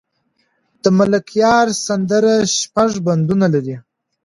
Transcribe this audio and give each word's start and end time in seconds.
د 0.83 0.85
ملکیار 0.99 1.67
سندره 1.85 2.35
شپږ 2.57 2.91
بندونه 3.05 3.45
لري. 3.53 3.75